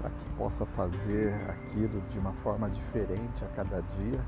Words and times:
para 0.00 0.10
que 0.10 0.28
possa 0.30 0.64
fazer 0.64 1.32
aquilo 1.50 2.00
de 2.02 2.18
uma 2.18 2.32
forma 2.32 2.68
diferente 2.70 3.44
a 3.44 3.48
cada 3.48 3.80
dia 3.80 4.20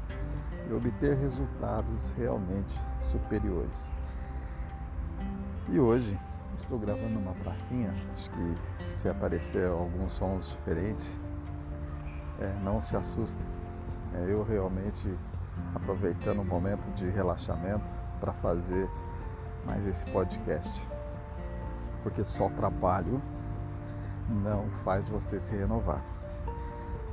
e 0.69 0.73
obter 0.73 1.17
resultados 1.17 2.11
realmente 2.17 2.81
superiores. 2.99 3.93
E 5.69 5.79
hoje 5.79 6.19
estou 6.57 6.79
gravando 6.79 7.19
uma 7.19 7.33
pracinha, 7.35 7.93
acho 8.13 8.31
que 8.31 8.89
se 8.89 9.09
aparecer 9.09 9.67
alguns 9.69 10.13
sons 10.13 10.49
diferentes, 10.49 11.19
é, 12.41 12.53
não 12.63 12.81
se 12.81 12.97
assustem. 12.97 13.47
É, 14.15 14.27
eu 14.29 14.43
realmente 14.43 15.15
aproveitando 15.75 16.41
o 16.41 16.45
momento 16.45 16.91
de 16.95 17.09
relaxamento 17.09 17.91
para 18.19 18.33
fazer 18.33 18.89
mais 19.67 19.87
esse 19.87 20.05
podcast. 20.07 20.87
Porque 22.03 22.25
só 22.25 22.49
trabalho 22.51 23.21
não 24.29 24.69
faz 24.85 25.09
você 25.09 25.41
se 25.41 25.57
renovar. 25.57 26.03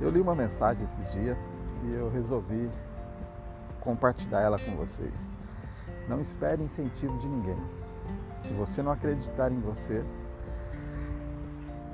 Eu 0.00 0.10
li 0.10 0.20
uma 0.20 0.34
mensagem 0.34 0.84
esses 0.84 1.12
dias 1.12 1.36
e 1.84 1.92
eu 1.92 2.10
resolvi 2.10 2.70
compartilhar 3.80 4.40
ela 4.40 4.58
com 4.58 4.76
vocês. 4.76 5.32
Não 6.08 6.20
espere 6.20 6.62
incentivo 6.62 7.16
de 7.18 7.28
ninguém. 7.28 7.58
Se 8.36 8.54
você 8.54 8.82
não 8.82 8.92
acreditar 8.92 9.50
em 9.50 9.60
você, 9.60 10.04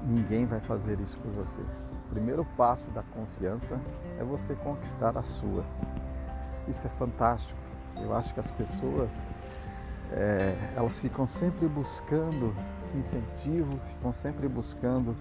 ninguém 0.03 0.47
vai 0.47 0.61
fazer 0.61 1.01
isso 1.01 1.19
por 1.19 1.33
você. 1.33 1.63
O 1.63 2.09
primeiro 2.11 2.45
passo 2.57 2.91
da 2.91 3.03
confiança 3.03 3.81
é 4.19 4.25
você 4.25 4.55
conquistar 4.55 5.17
a 5.17 5.23
sua. 5.23 5.65
Isso 6.69 6.87
é 6.87 6.91
fantástico. 6.91 7.59
Eu 7.97 8.15
acho 8.15 8.35
que 8.35 8.41
as 8.41 8.51
pessoas 8.51 9.29
é, 10.13 10.55
elas 10.77 11.01
ficam 11.01 11.27
sempre 11.27 11.67
buscando 11.67 12.55
incentivo, 12.95 13.79
ficam 13.87 14.13
sempre 14.13 14.49
buscando 14.49 15.17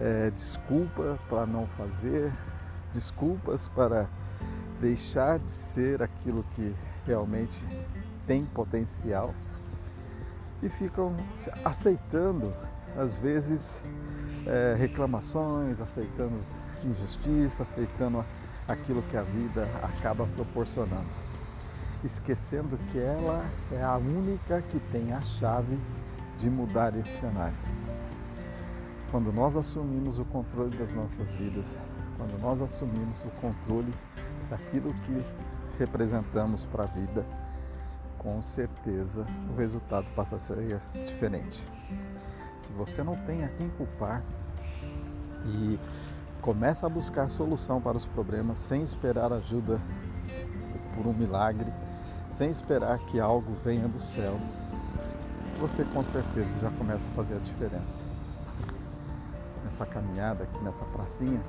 é, 0.00 0.30
desculpa 0.30 1.18
para 1.28 1.46
não 1.46 1.66
fazer, 1.66 2.32
desculpas 2.92 3.68
para 3.68 4.08
deixar 4.80 5.38
de 5.38 5.50
ser 5.50 6.02
aquilo 6.02 6.44
que 6.54 6.74
realmente 7.06 7.64
tem 8.26 8.44
potencial 8.44 9.32
e 10.62 10.68
ficam 10.68 11.14
aceitando, 11.64 12.52
às 12.96 13.18
vezes, 13.18 13.80
é, 14.46 14.74
reclamações, 14.78 15.80
aceitando 15.80 16.40
injustiça, 16.84 17.62
aceitando 17.62 18.24
aquilo 18.66 19.02
que 19.02 19.16
a 19.16 19.22
vida 19.22 19.68
acaba 19.82 20.26
proporcionando, 20.26 21.08
esquecendo 22.02 22.78
que 22.90 22.98
ela 22.98 23.44
é 23.72 23.82
a 23.82 23.96
única 23.96 24.62
que 24.62 24.80
tem 24.80 25.12
a 25.12 25.20
chave 25.20 25.78
de 26.38 26.48
mudar 26.48 26.96
esse 26.96 27.20
cenário. 27.20 27.56
Quando 29.10 29.32
nós 29.32 29.56
assumimos 29.56 30.18
o 30.18 30.24
controle 30.24 30.76
das 30.76 30.92
nossas 30.92 31.30
vidas, 31.30 31.76
quando 32.16 32.40
nós 32.40 32.60
assumimos 32.62 33.24
o 33.24 33.30
controle 33.40 33.92
daquilo 34.48 34.92
que 34.94 35.24
representamos 35.78 36.64
para 36.64 36.84
a 36.84 36.86
vida, 36.86 37.24
com 38.18 38.40
certeza 38.40 39.26
o 39.52 39.56
resultado 39.56 40.06
passa 40.16 40.36
a 40.36 40.38
ser 40.38 40.80
diferente. 40.94 41.66
Se 42.56 42.72
você 42.72 43.02
não 43.02 43.16
tem 43.16 43.44
a 43.44 43.48
quem 43.48 43.68
culpar 43.70 44.22
e 45.44 45.78
começa 46.44 46.84
a 46.84 46.90
buscar 46.90 47.30
solução 47.30 47.80
para 47.80 47.96
os 47.96 48.04
problemas 48.04 48.58
sem 48.58 48.82
esperar 48.82 49.32
ajuda 49.32 49.80
por 50.94 51.06
um 51.06 51.14
milagre, 51.14 51.72
sem 52.30 52.50
esperar 52.50 52.98
que 52.98 53.18
algo 53.18 53.54
venha 53.64 53.88
do 53.88 53.98
céu, 53.98 54.38
você 55.58 55.82
com 55.84 56.04
certeza 56.04 56.50
já 56.60 56.70
começa 56.72 57.08
a 57.08 57.12
fazer 57.12 57.36
a 57.36 57.38
diferença. 57.38 58.04
Nessa 59.64 59.86
caminhada 59.86 60.44
aqui 60.44 60.62
nessa 60.62 60.84
pracinha, 60.84 61.40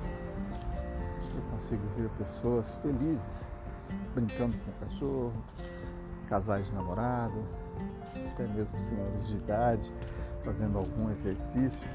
eu 1.34 1.42
consigo 1.50 1.86
ver 1.94 2.08
pessoas 2.16 2.76
felizes, 2.76 3.46
brincando 4.14 4.54
com 4.56 4.70
o 4.70 4.88
cachorro, 4.88 5.44
casais 6.26 6.68
de 6.68 6.72
namorado, 6.72 7.44
até 8.32 8.46
mesmo 8.46 8.80
senhores 8.80 9.28
de 9.28 9.36
idade, 9.36 9.92
fazendo 10.42 10.78
algum 10.78 11.10
exercício. 11.10 11.86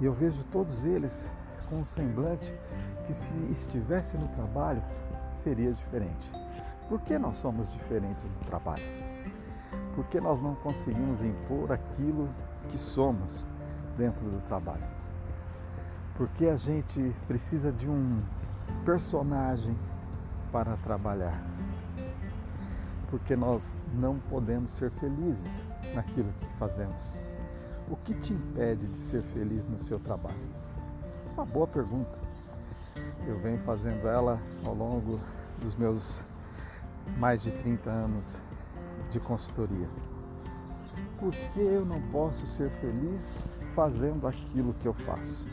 E 0.00 0.06
eu 0.06 0.14
vejo 0.14 0.42
todos 0.44 0.84
eles 0.86 1.28
com 1.68 1.76
um 1.76 1.84
semblante 1.84 2.54
que 3.06 3.12
se 3.12 3.34
estivesse 3.50 4.16
no 4.16 4.28
trabalho 4.28 4.82
seria 5.30 5.72
diferente. 5.72 6.32
Por 6.88 7.00
que 7.00 7.18
nós 7.18 7.36
somos 7.38 7.72
diferentes 7.72 8.24
no 8.24 8.46
trabalho? 8.46 8.82
Por 9.94 10.06
que 10.06 10.20
nós 10.20 10.40
não 10.40 10.54
conseguimos 10.54 11.22
impor 11.22 11.72
aquilo 11.72 12.28
que 12.68 12.78
somos 12.78 13.46
dentro 13.96 14.24
do 14.30 14.40
trabalho? 14.42 14.84
Porque 16.16 16.46
a 16.46 16.56
gente 16.56 17.14
precisa 17.26 17.70
de 17.70 17.88
um 17.88 18.22
personagem 18.84 19.76
para 20.50 20.76
trabalhar. 20.78 21.42
Porque 23.10 23.36
nós 23.36 23.76
não 23.94 24.18
podemos 24.18 24.72
ser 24.72 24.90
felizes 24.90 25.64
naquilo 25.94 26.32
que 26.40 26.46
fazemos. 26.58 27.20
O 27.90 27.96
que 27.96 28.14
te 28.14 28.34
impede 28.34 28.86
de 28.86 28.98
ser 28.98 29.22
feliz 29.22 29.64
no 29.64 29.78
seu 29.78 29.98
trabalho? 29.98 30.47
Uma 31.38 31.46
boa 31.46 31.68
pergunta. 31.68 32.18
Eu 33.24 33.38
venho 33.38 33.60
fazendo 33.60 34.08
ela 34.08 34.40
ao 34.64 34.74
longo 34.74 35.20
dos 35.62 35.72
meus 35.76 36.24
mais 37.16 37.40
de 37.40 37.52
30 37.52 37.88
anos 37.88 38.40
de 39.08 39.20
consultoria. 39.20 39.88
Por 41.16 41.30
que 41.30 41.60
eu 41.60 41.86
não 41.86 42.02
posso 42.10 42.44
ser 42.48 42.68
feliz 42.70 43.38
fazendo 43.72 44.26
aquilo 44.26 44.74
que 44.80 44.88
eu 44.88 44.92
faço? 44.92 45.48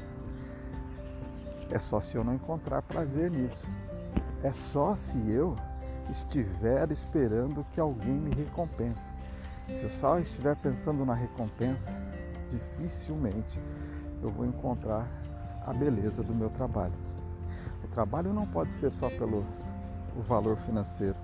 É 1.70 1.78
só 1.78 2.00
se 2.00 2.16
eu 2.16 2.24
não 2.24 2.34
encontrar 2.34 2.82
prazer 2.82 3.30
nisso. 3.30 3.70
É 4.42 4.52
só 4.52 4.96
se 4.96 5.30
eu 5.30 5.56
estiver 6.10 6.92
esperando 6.92 7.64
que 7.70 7.80
alguém 7.80 8.16
me 8.16 8.34
recompense. 8.34 9.14
Se 9.72 9.84
eu 9.84 9.90
só 9.92 10.18
estiver 10.18 10.56
pensando 10.56 11.06
na 11.06 11.14
recompensa, 11.14 11.96
dificilmente 12.50 13.62
eu 14.24 14.32
vou 14.32 14.48
encontrar 14.48 15.08
a 15.66 15.74
beleza 15.74 16.24
do 16.24 16.34
meu 16.34 16.50
trabalho. 16.50 16.94
O 17.84 17.88
trabalho 17.88 18.34
não 18.34 18.46
pode 18.46 18.72
ser 18.72 18.92
só 18.92 19.10
pelo 19.10 19.46
o 20.16 20.22
valor 20.22 20.58
financeiro. 20.58 21.16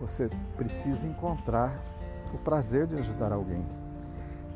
Você 0.00 0.28
precisa 0.56 1.06
encontrar 1.06 1.74
o 2.34 2.38
prazer 2.38 2.86
de 2.86 2.96
ajudar 2.96 3.32
alguém, 3.32 3.64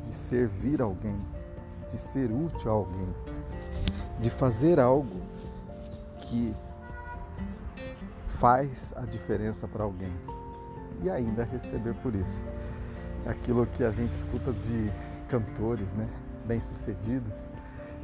de 0.05 0.13
servir 0.13 0.81
alguém, 0.81 1.19
de 1.89 1.97
ser 1.97 2.31
útil 2.31 2.69
a 2.69 2.73
alguém, 2.73 3.13
de 4.19 4.29
fazer 4.29 4.79
algo 4.79 5.19
que 6.19 6.55
faz 8.27 8.93
a 8.95 9.01
diferença 9.01 9.67
para 9.67 9.83
alguém 9.83 10.11
e 11.01 11.09
ainda 11.09 11.43
receber 11.43 11.93
por 11.95 12.13
isso. 12.13 12.43
É 13.25 13.29
aquilo 13.29 13.65
que 13.65 13.83
a 13.83 13.91
gente 13.91 14.11
escuta 14.11 14.51
de 14.51 14.91
cantores, 15.27 15.93
né, 15.93 16.07
bem-sucedidos, 16.45 17.47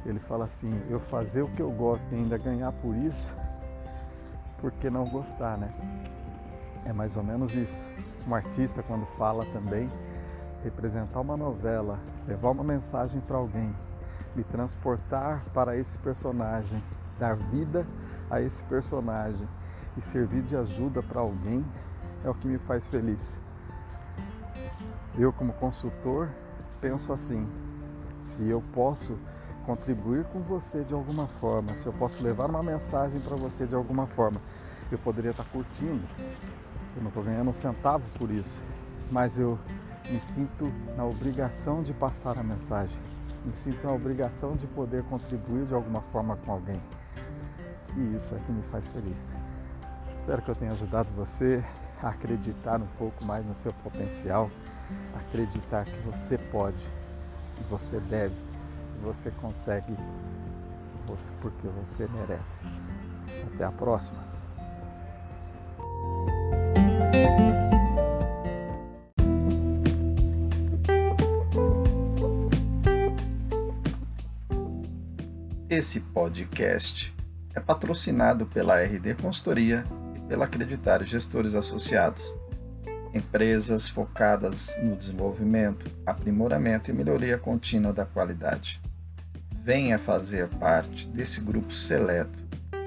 ele 0.08 0.20
fala 0.20 0.46
assim: 0.46 0.82
eu 0.90 1.00
fazer 1.00 1.42
o 1.42 1.50
que 1.50 1.62
eu 1.62 1.70
gosto 1.70 2.12
e 2.14 2.16
ainda 2.16 2.38
ganhar 2.38 2.72
por 2.72 2.96
isso, 2.96 3.36
por 4.60 4.72
que 4.72 4.90
não 4.90 5.08
gostar, 5.10 5.58
né? 5.58 5.70
É 6.86 6.94
mais 6.94 7.18
ou 7.18 7.24
menos 7.24 7.56
isso. 7.56 7.84
um 8.26 8.34
artista 8.34 8.82
quando 8.82 9.06
fala 9.18 9.46
também, 9.48 9.92
representar 10.64 11.20
uma 11.20 11.36
novela, 11.36 12.00
levar 12.26 12.52
uma 12.52 12.64
mensagem 12.64 13.20
para 13.22 13.38
alguém, 13.38 13.76
me 14.36 14.44
transportar 14.44 15.44
para 15.54 15.76
esse 15.76 15.98
personagem, 15.98 16.82
dar 17.20 17.36
vida 17.36 17.86
a 18.30 18.42
esse 18.42 18.64
personagem 18.64 19.48
e 19.98 20.02
servir 20.02 20.42
de 20.44 20.56
ajuda 20.56 21.04
para 21.04 21.20
alguém 21.20 21.66
é 22.24 22.30
o 22.30 22.34
que 22.34 22.48
me 22.48 22.58
faz 22.58 22.88
feliz. 22.88 23.38
Eu, 25.18 25.34
como 25.34 25.52
consultor, 25.54 26.30
penso 26.80 27.12
assim: 27.12 27.46
se 28.18 28.48
eu 28.48 28.64
posso 28.74 29.18
contribuir 29.68 30.24
com 30.32 30.40
você 30.40 30.82
de 30.82 30.94
alguma 30.94 31.28
forma, 31.28 31.76
se 31.76 31.86
eu 31.86 31.92
posso 31.92 32.24
levar 32.24 32.50
uma 32.50 32.64
mensagem 32.64 33.20
para 33.20 33.36
você 33.36 33.68
de 33.68 33.76
alguma 33.76 34.08
forma, 34.08 34.40
eu 34.90 34.98
poderia 34.98 35.32
estar 35.32 35.44
curtindo. 35.44 36.08
Eu 36.96 37.02
não 37.02 37.10
estou 37.10 37.22
ganhando 37.22 37.50
um 37.50 37.54
centavo 37.54 38.10
por 38.18 38.32
isso, 38.32 38.62
mas 39.12 39.38
eu 39.38 39.60
me 40.10 40.22
sinto 40.22 40.72
na 40.96 41.04
obrigação 41.04 41.84
de 41.84 41.94
passar 41.94 42.40
a 42.40 42.44
mensagem, 42.44 42.98
me 43.46 43.54
sinto 43.54 43.86
na 43.86 43.92
obrigação 43.92 44.56
de 44.56 44.66
poder 44.68 45.04
contribuir 45.04 45.66
de 45.66 45.74
alguma 45.74 46.00
forma 46.00 46.38
com 46.38 46.54
alguém. 46.54 46.82
E 47.98 48.16
isso 48.16 48.36
é 48.36 48.40
que 48.40 48.52
me 48.54 48.64
faz 48.64 48.88
feliz. 48.88 49.36
Espero 50.16 50.42
que 50.42 50.50
eu 50.50 50.56
tenha 50.56 50.72
ajudado 50.72 51.10
você 51.14 51.62
a 52.02 52.08
acreditar 52.08 52.82
um 52.82 52.88
pouco 52.98 53.26
mais 53.26 53.46
no 53.46 53.54
seu 53.54 53.74
potencial, 53.74 54.50
acreditar 55.14 55.84
que 55.84 56.00
você 56.08 56.38
pode, 56.38 56.88
que 57.58 57.64
você 57.70 58.00
deve, 58.00 58.36
você 59.00 59.32
consegue, 59.32 59.96
porque 61.42 61.68
você 61.68 62.08
merece. 62.08 62.68
Até 63.54 63.64
a 63.64 63.72
próxima. 63.72 64.26
Esse 75.70 76.00
podcast 76.00 77.14
é 77.54 77.60
patrocinado 77.60 78.46
pela 78.46 78.82
RD 78.82 79.16
Consultoria 79.16 79.84
e 80.16 80.20
pela 80.22 80.46
Acreditário 80.46 81.06
Gestores 81.06 81.54
Associados, 81.54 82.34
empresas 83.14 83.88
focadas 83.88 84.76
no 84.82 84.96
desenvolvimento, 84.96 85.86
aprimoramento 86.06 86.90
e 86.90 86.94
melhoria 86.94 87.38
contínua 87.38 87.92
da 87.94 88.06
qualidade. 88.06 88.82
Venha 89.68 90.00
fazer 90.00 90.48
parte 90.48 91.10
desse 91.10 91.42
grupo 91.42 91.74
seleto 91.74 92.42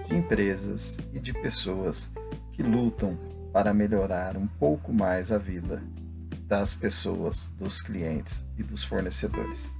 de 0.09 0.17
empresas 0.17 0.97
e 1.12 1.21
de 1.21 1.31
pessoas 1.31 2.11
que 2.55 2.62
lutam 2.62 3.19
para 3.53 3.75
melhorar 3.75 4.35
um 4.35 4.47
pouco 4.47 4.91
mais 4.91 5.31
a 5.31 5.37
vida 5.37 5.82
das 6.47 6.75
pessoas, 6.75 7.49
dos 7.59 7.82
clientes 7.82 8.47
e 8.56 8.62
dos 8.62 8.82
fornecedores. 8.82 9.79